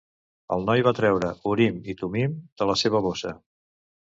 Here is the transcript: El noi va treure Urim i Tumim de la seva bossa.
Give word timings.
El 0.55 0.63
noi 0.69 0.81
va 0.87 0.93
treure 0.99 1.29
Urim 1.51 1.77
i 1.93 1.97
Tumim 2.01 2.35
de 2.63 2.71
la 2.71 2.79
seva 2.85 3.03
bossa. 3.09 3.35